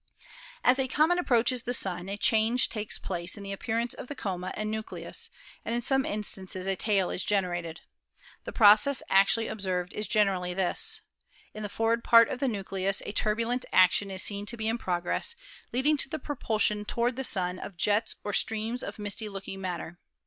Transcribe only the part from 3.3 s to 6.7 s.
in the appearance of the coma and nucleus, and in some instances